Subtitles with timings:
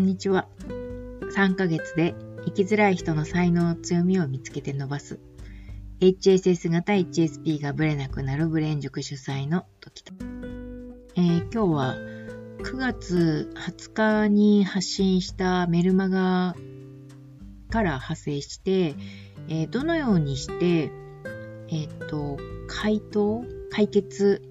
[0.00, 0.48] んにちは。
[1.36, 2.14] 3ヶ月で
[2.46, 5.20] 生きづらい人の才能、強みを見つけて伸ばす。
[6.00, 10.14] HSS 型 HSP がブレなくなるブレン塾主催の時と。
[11.16, 11.96] えー、今日は
[12.62, 16.56] 9月20日に発信したメルマガ
[17.68, 18.94] から派生して、
[19.48, 20.90] えー、どのようにして、
[21.68, 22.38] えっ、と、
[22.68, 24.42] 回答解決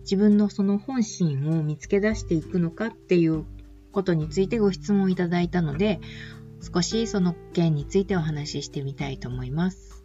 [0.00, 3.44] 自分のその本心を見つけ出していくのかっていう
[3.92, 6.00] ことについてご質問いただいたので、
[6.60, 10.04] 少しその件についてお話ししてみたいと思います。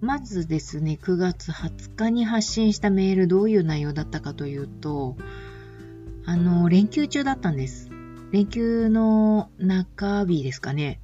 [0.00, 5.16] まずですね、9月20日に発信したメールどういう内容だったかというと、
[6.24, 7.90] あの、連休中だったんです。
[8.30, 11.00] 連休の中日ですかね。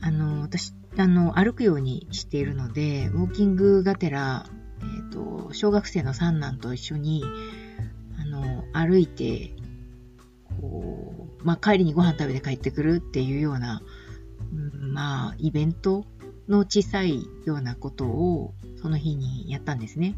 [0.00, 4.46] あの、私、あの、歩くようにしているので、ウォーキングがてら、
[4.80, 7.22] えっ、ー、と、小学生の三男と一緒に、
[8.18, 9.52] あの、歩いて、
[11.42, 13.82] まあ、帰りにご飯食べて帰ってくるっていうような、
[14.52, 16.06] うん、まあ、イベント
[16.48, 20.16] の小さいようなことを、その日にやったんですね。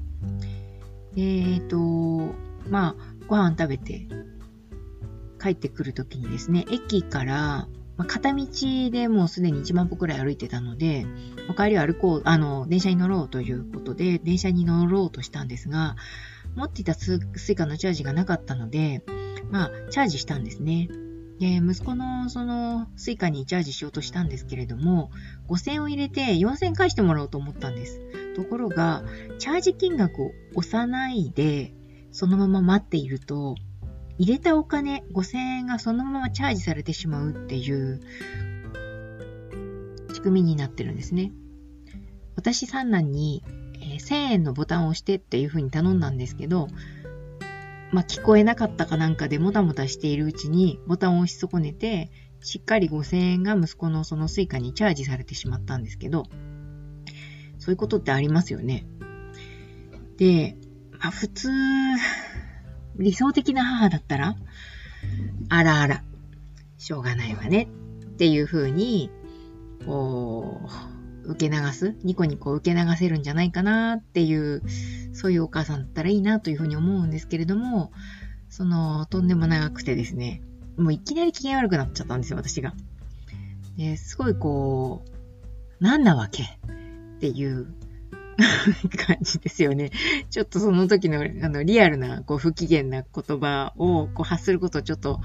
[1.16, 2.34] えっ、ー、と、
[2.68, 4.06] まあ、ご飯食べて
[5.40, 8.46] 帰ってくるときにですね、駅からまあ、片道
[8.90, 11.06] でもうすでに1万歩くらい歩いてたので、
[11.48, 15.96] お帰りは歩こう、あの、電車に乗ろうということで、電車に乗ろうとしたんですが、
[16.54, 19.04] 持っていた Suica のチャージがなかったので、
[19.50, 20.88] まあ、チャージしたんですね。
[21.42, 25.10] で、息子のその Suica にチャージしようとしたんですけれども、
[25.48, 28.00] 5000を入れて4000返してもらおうと思ったんです。
[28.36, 29.02] ところが、
[29.40, 31.74] チャージ金額を押さないで、
[32.12, 33.56] そのまま待っていると、
[34.18, 38.00] 入れたお金5000円がそのままチャージされてしまうっていう
[40.14, 41.32] 仕組みになってるんですね。
[42.36, 43.42] 私三男に、
[43.74, 46.68] えー、1000円のボタンを押してっていう風に頼んだんですけど、
[47.92, 52.10] まあ、聞こえなかったかなんかでもたもたしているうちにボタンを押し損ねて、
[52.40, 56.24] しっかり5000円が息子のその Suica にチャージされてしまったんですけど、
[57.58, 58.86] そういうことってありますよね。
[60.16, 60.56] で、
[60.98, 61.50] まあ、普通、
[62.96, 64.36] 理想的な母だったら、
[65.50, 66.02] あらあら、
[66.78, 67.68] しょうがないわね
[68.04, 69.10] っていう風に、
[69.84, 70.60] こ
[71.24, 74.62] う、受け流す、ニコニコ受け流せるんじゃないかなっていう、
[75.12, 77.92] そういうお母さんだったらいいなというふうに思うんですけれども、
[78.48, 80.42] その、とんでもなくてですね、
[80.76, 82.74] もういきなり機嫌悪くなっちゃったんですよ、私が。
[83.76, 85.02] ですごいこ
[85.80, 87.66] う、なんなわけっていう
[89.06, 89.90] 感じですよね。
[90.30, 95.20] ちょっとその時のあのリアルなこう不機嫌な言葉をこう発することちょっと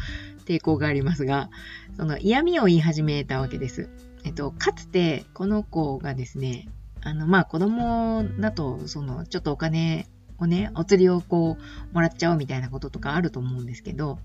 [0.45, 1.49] 抵抗がありますが、
[1.95, 3.89] その嫌味を言い始めたわけです。
[4.23, 6.67] えっと、かつてこの子がですね、
[7.01, 10.07] あの、まあ子供だと、そのちょっとお金
[10.39, 14.19] をね、お釣りをこうもらっちゃおうみたいなこととかあると思うんですけど、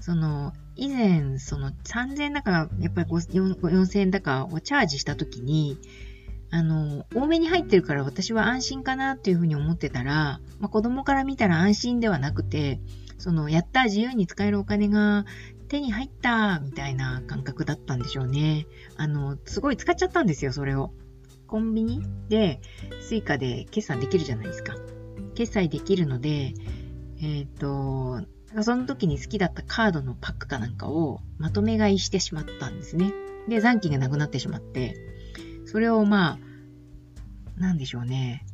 [0.00, 5.78] その、以前、その3000円だか、やっぱり4000円だかをチャージした時に、
[6.50, 12.80] あの、多めに入ってるから私は安心かなっていうふうに思ってたら、まあ、子供から見たら安心ではなくて、
[13.18, 15.26] その、やった自由に使えるお金が
[15.68, 18.66] 手に入ったみたいな感覚だったんでしょうね。
[18.96, 20.92] あの、すごい使っちゃったんですよ、それを。
[21.48, 22.60] コンビニで、
[23.00, 24.76] Suica で決算できるじゃないですか。
[25.34, 26.54] 決済できるので、
[27.20, 28.22] えっ、ー、と、
[28.62, 33.12] その時に好きだったカードのパックかなんかをまとめ買いしてしまったんですね。
[33.48, 34.94] で、残金がなくなってしまって、
[35.64, 36.38] それをま
[37.56, 38.46] あ、なんでしょうね。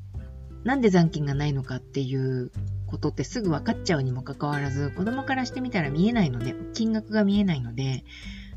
[0.62, 2.50] なんで残金がないのかっていう
[2.86, 8.04] ことってすぐ分かっちゃうにもかかわらず、子供からしてみたら見えないので、金額が見えないので、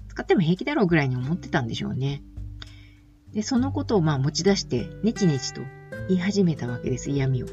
[0.10, 2.22] 使っても平気だろうぐらいに思ってたんでしょうね。
[3.34, 5.62] で、そのことをまあ持ち出して、ネチネチと
[6.08, 7.48] 言い始めたわけです、嫌味を。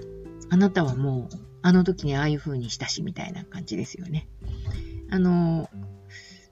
[0.51, 4.29] あなたはもう、あの時にああいう風にしたし、みたいな感じですよね。
[5.11, 5.69] あの、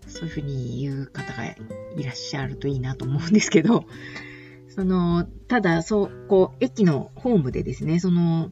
[0.07, 3.85] そういう風に言う方がいらっしゃるといいなと思うんですけど、
[4.69, 8.51] その、ただ、そう、こう、駅のホームでですね、その、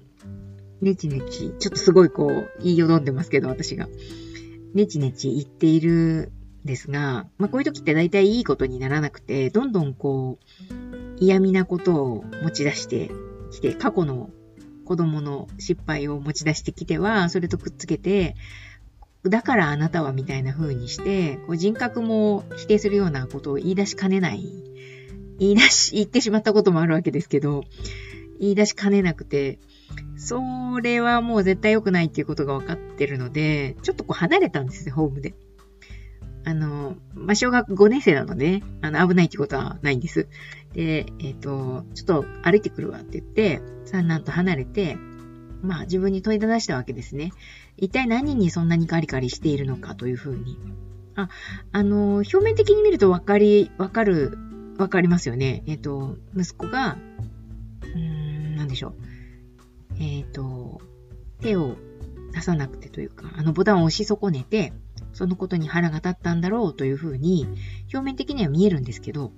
[0.81, 3.88] ネチネチ、ちょっとすごいこう、言いよどんでますけど、私が。
[4.75, 6.32] ネチネチ言っている
[6.65, 10.39] ですが、まあ、こういう時って大体いいことにならなくて、どんどんこ
[10.71, 10.75] う、
[11.19, 13.11] 嫌味なことを持ち出して
[13.51, 14.31] きて、過去の
[14.85, 18.37] 子供の失敗を持ち出してきては、それとくっつけて、
[19.23, 24.45] だからあなたはみたいな風にして、こう人格も否定するようなことを言い出しかねない
[25.39, 27.65] 言い出し、言ってしまったこともあるわけですけど、
[28.39, 29.59] 言い出しかねなくて、
[30.17, 30.41] そ
[30.83, 35.35] れはもう絶対良くないっていうことが分かってるので、ちょっとこう離れたんですよ、ホームで。
[36.44, 40.28] あの、まあ、小学5年生なので、ね、あの、危ないってことはないんです。
[40.72, 44.96] で、えっ、ー、と、ちょっと歩いてくるわって言って、三男と離れて、
[45.62, 47.32] まあ自分に問いただしたわけですね。
[47.76, 50.58] 一体何にそんなにカリカリしているのかというふうに。
[51.16, 51.28] あ、
[51.72, 54.38] あの、表面的に見るとわかり、わかる、
[54.78, 55.62] わかりますよね。
[55.66, 56.96] えっ、と、息子が、
[57.94, 58.94] うん、なんでしょう。
[60.00, 60.81] えっ、と、
[61.40, 61.76] 手を
[62.32, 64.72] 出さなくてというか、あのボタンを押し損ねて、
[65.12, 67.47] そのことに腹が立ったんだろうというふうに、
[67.93, 69.33] 表面的には見えるんですけど、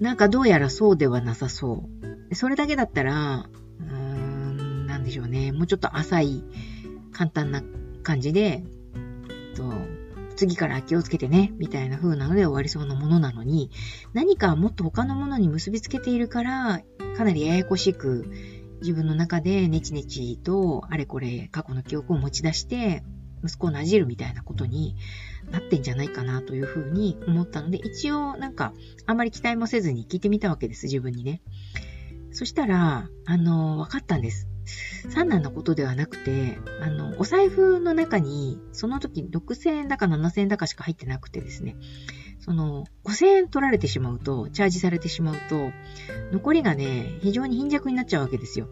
[0.00, 1.88] なんかどうやらそうではなさそ
[2.30, 2.34] う。
[2.34, 3.48] それだけだったら、
[3.80, 5.52] うーん、なんでしょうね。
[5.52, 6.44] もうちょっと浅い、
[7.12, 7.62] 簡単な
[8.02, 8.64] 感じで、
[9.54, 9.72] と
[10.36, 13.70] 次から気をつけてね、みたいな風なので終わりそうなものなのに、
[14.12, 16.82] 何かもっと他のものに結びつけているから、
[17.16, 18.26] かなりややこしく、
[18.80, 23.02] 自分の中でネチネチとあれこれ過去の記憶を持ち出して、
[23.44, 24.96] 息子をなじるみたいなことに
[25.50, 28.72] なってんじゃないかなというふうに思ったので、一応なんか
[29.06, 31.42] あんまり期待もせずに聞いてみたわけです、自分にね。
[32.32, 34.48] そしたら、あの、分かったんです。
[35.10, 41.76] 三男のことではなくて、あの、お財布の中に、その時6000円だか7000円だかしか入ってなくてですね、
[42.40, 45.70] その、5000円取られてしまうと、チャージされてしまうと、
[46.32, 48.68] 残りがね、非常に貧弱になっちゃうわけですよ。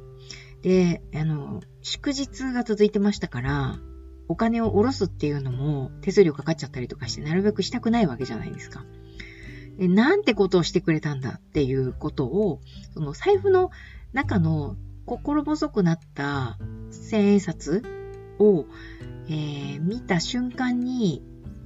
[0.63, 3.79] で、あの、祝日が続いてましたから、
[4.29, 8.85] お金を下ろすっていうのも手数料かかっちゃったりとかして、なるべくしたくないわけじゃないですか。
[9.79, 12.61] でなんてことをしてくれたんだっていうことを、
[12.95, 13.71] その財布の
[14.13, 14.77] 中の
[15.07, 16.59] 心細くなった
[16.91, 17.83] 千円札
[18.39, 18.67] を、
[19.29, 21.23] えー、見た瞬間に、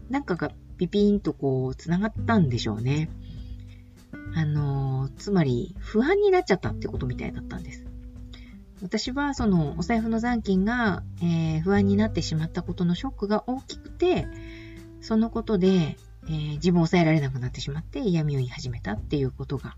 [0.09, 3.11] なんかがピピンとこう、繋がったんでしょうね。
[4.35, 7.85] あのー、つまり、不安になっちゃったってことみたいだったんです。
[8.83, 14.27] 私は、その、お財布の残金が、えー、不安になってしまったことのショックが大きくて、
[15.01, 15.97] そのことで、
[16.29, 19.77] えー、自分を抑えられなくなってしまって嫌味を言い始めたっていうことが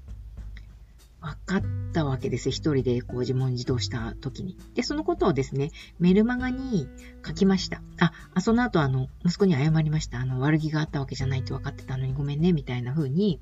[1.21, 1.62] 分かっ
[1.93, 2.50] たわけです。
[2.50, 4.56] 一人でこう自問自答した時に。
[4.75, 6.89] で、そのことをですね、メルマガに
[7.27, 7.83] 書きました。
[7.99, 10.21] あ、あその後あの、息子に謝りました。
[10.21, 13.41] あの、悪気があったわけじゃないと分かってたのにごめんね、みたいな風に、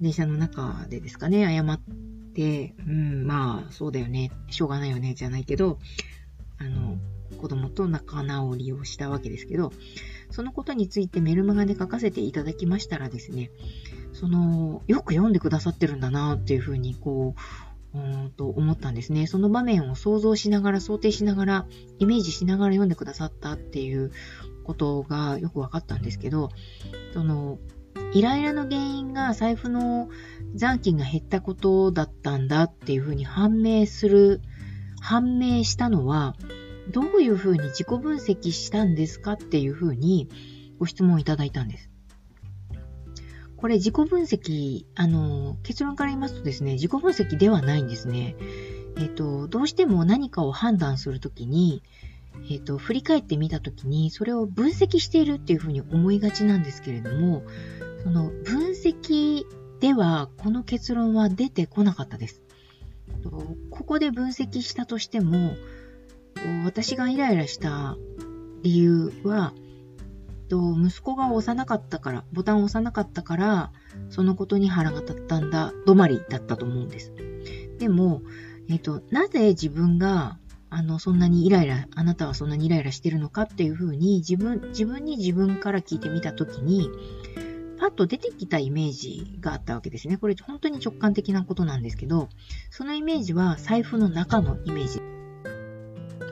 [0.00, 1.80] 電車の中でですかね、謝っ
[2.32, 5.78] て、うん、まあ、そうだよね、しょうがないよね、じゃないけど、
[6.58, 6.98] あの、
[7.38, 9.72] 子供と仲直りをしたわけですけど、
[10.30, 13.50] そのことについてメルマガで書かせていただきましたらですね、
[14.12, 17.40] その、よく読んでくださってるんだなっていうふうに、こう、
[17.92, 19.26] うんと思ったんですね。
[19.26, 21.66] その場面を想像しながら、想定しながら、
[21.98, 24.12] イメージしながら読んでくださったっていう
[24.64, 26.50] ことがよく分かったんですけど、
[27.12, 27.58] その、
[28.12, 30.08] イライラの原因が財布の
[30.54, 34.40] 残金が減ったことだったんだっていうふうに判明する、
[35.00, 36.34] 判明したのは、
[36.90, 40.28] どういうふうに自己分析したんですかっていうふうに
[40.78, 41.90] ご質問いただいたんです。
[43.56, 48.34] これ自己分析、あの、結論から言いますとですね、自己分析ではないんですね。
[48.96, 51.82] えっ、と、どうしても何かを判断するときに、
[52.50, 57.42] えっ、と、振り返ってみたときに、それを分析しているっていうふうに思いがちなんですけれども、
[58.02, 59.44] その分析
[59.80, 62.42] では、この結論は出てこなかったです。
[63.70, 65.54] ここで分析したとしても、
[66.64, 67.96] 私がイライラした
[68.62, 69.52] 理由は、
[70.50, 73.72] 息子が押さなかったから、ボタンを押さなかったから、
[74.08, 77.12] そのことに腹が立ったんだ、止まりだったと思うんです。
[77.78, 78.22] でも、
[78.68, 80.38] えっ、と、なぜ自分が、
[80.68, 86.88] あの、そんなにイライラ、あなたはそんなにイライラしてるのかっていうふうに、自分、自分に自分から聞いてみたときに、
[88.00, 90.16] と出てきたイメージがあったわけですね。
[90.16, 92.30] これ本当に直感的なことなんですけど、
[92.70, 95.02] そのイメージは財布の中のイメージ。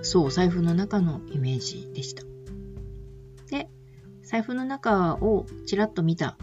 [0.02, 2.22] そう、財布の中のイメージでした。
[3.50, 3.68] で、
[4.22, 6.38] 財布の中をちらっと見た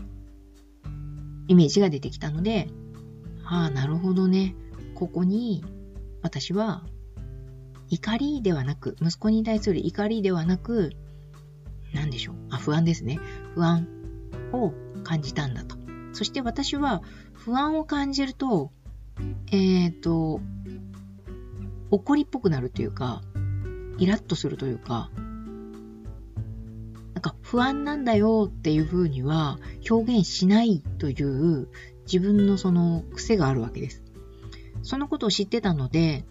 [1.47, 2.67] イメージが出てきたので、
[3.45, 4.55] ああ、なるほどね。
[4.93, 5.63] ここに
[6.21, 6.83] 私は
[7.89, 10.91] 怒りではなく、息子に対する怒りではなく、
[11.95, 12.35] 何でしょう。
[12.51, 13.19] あ、不安ですね。
[13.55, 13.87] 不安
[14.53, 15.77] を感じたんだと。
[16.11, 17.01] そして私は
[17.33, 18.71] 不安を感じると、
[19.51, 20.41] えっ、ー、と、
[21.91, 23.21] 怒りっぽくなるというか、
[23.97, 25.09] イラッとするというか、
[27.13, 29.57] なんか不安なんだよっていう風には
[29.89, 31.69] 表現しないという
[32.05, 34.03] 自分のその癖があるわけです。
[34.83, 36.25] そのことを知ってたので、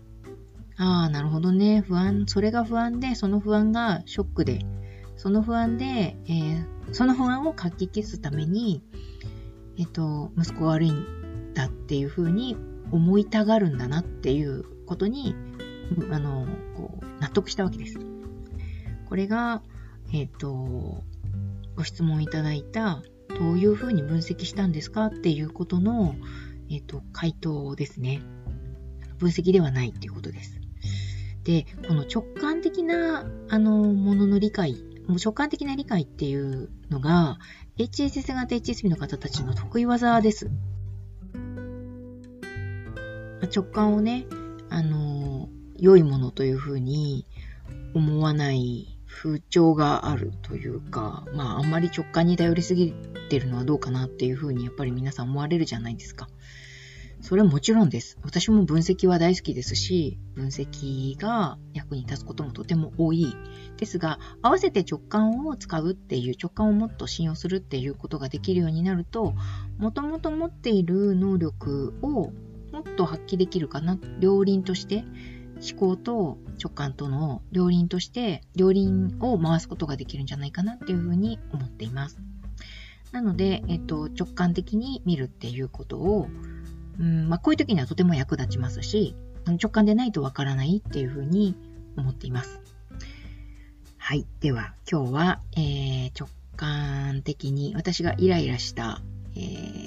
[0.77, 1.81] ああ、なるほどね。
[1.87, 4.61] 不安、それが不安で、その不安がショックで、
[5.25, 8.83] その不安で、えー、その不安をかき消すために、
[9.79, 12.59] えっ、と、息子悪いんだっていうふうに
[12.93, 15.35] 思いたがるんだなっていうことに、
[16.13, 17.99] あの、こう、納得したわけです。
[19.09, 19.63] これが、
[20.13, 21.03] えっ、ー、と、
[21.75, 23.03] ご質問いただいた、
[23.39, 26.17] どういうふうに分析したんですかっていうことの、
[26.69, 28.21] えっ、ー、と、回答ですね。
[29.17, 30.61] 分析ではないっていうことです。
[31.45, 37.39] で、この直感的な、あの、ものの理解、もう直感的な理解っていうのが、
[37.79, 40.51] HSS 型 HSP の方たちの得意技です。
[43.55, 44.27] 直感をね、
[44.71, 47.27] あの、良いものというふうに
[47.95, 52.93] 思わない風潮があるというか、まああんまり直感に頼りすぎ
[53.29, 56.29] てるのはどうかなっていうふうにやっぱり皆さん思われるじゃないですか。
[57.25, 58.19] それはもちろんです。
[58.23, 63.35] 私も分析は大好きですし、分析が役に立つこともとても多い。
[63.79, 69.33] ですが、合わせて直感を使うっていう、直感をもっと信用するっていうことができるようになると、
[69.79, 72.31] もともと持っている能力を
[72.73, 73.99] もっと発揮できるかな。
[74.21, 75.07] 両輪として
[75.67, 82.21] 思考と直感との両輪として両輪を回すことができるんじゃないかなっていうふうに思っています。
[83.13, 86.29] なので、えっと、直感的に見るっていうことを、
[86.99, 89.15] うんまあ、こういう時にはとても役立ちますし、
[89.47, 91.57] 直感でないとわからないっていうふうに
[91.97, 92.61] 思っています。
[93.99, 94.27] はい。
[94.41, 99.03] では、今日は、えー、直感的に私がイライラした
[99.37, 99.41] え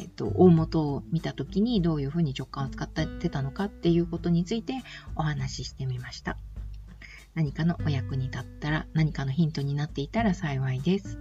[0.05, 4.73] ーと、大元を見た時にどういうふうに直感を使ってたのかっていうことについて
[5.15, 6.37] お話ししてみました。
[7.33, 11.17] 何かのお役に立ったら、何かのヒントになっていたら幸いです。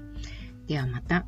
[0.67, 1.27] ではまた。